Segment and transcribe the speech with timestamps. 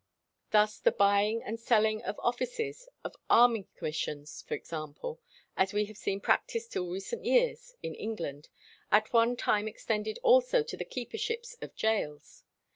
[0.49, 5.19] Thus the buying and selling of offices, of army commissions, for instance,
[5.55, 8.49] as we have seen practised till recent years in England,
[8.91, 12.43] at one time extended also to the keeperships of gaols.